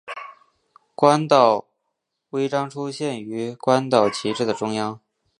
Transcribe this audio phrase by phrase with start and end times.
[0.95, 1.65] 关岛
[2.31, 4.99] 徽章出现于关岛旗帜的中央。